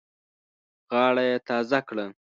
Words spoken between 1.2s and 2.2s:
یې تازه کړه.